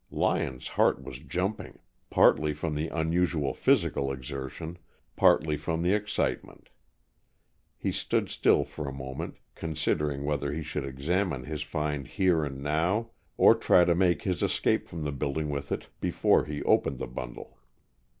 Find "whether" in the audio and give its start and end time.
10.23-10.51